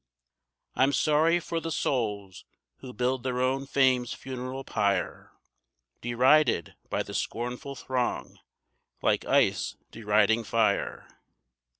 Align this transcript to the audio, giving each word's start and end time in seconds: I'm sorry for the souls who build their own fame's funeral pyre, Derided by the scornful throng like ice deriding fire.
I'm 0.75 0.93
sorry 0.93 1.39
for 1.39 1.59
the 1.59 1.69
souls 1.71 2.43
who 2.77 2.91
build 2.91 3.21
their 3.21 3.39
own 3.39 3.67
fame's 3.67 4.13
funeral 4.15 4.63
pyre, 4.63 5.31
Derided 6.01 6.73
by 6.89 7.03
the 7.03 7.13
scornful 7.13 7.75
throng 7.75 8.39
like 9.03 9.25
ice 9.25 9.75
deriding 9.91 10.43
fire. 10.43 11.07